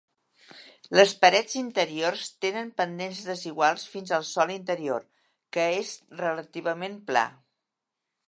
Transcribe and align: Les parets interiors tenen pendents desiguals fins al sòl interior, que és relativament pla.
Les 0.99 1.11
parets 1.23 1.51
interiors 1.59 2.23
tenen 2.45 2.71
pendents 2.79 3.19
desiguals 3.27 3.85
fins 3.95 4.15
al 4.19 4.25
sòl 4.31 4.55
interior, 4.55 5.07
que 5.57 5.67
és 5.83 5.91
relativament 6.23 6.97
pla. 7.11 7.27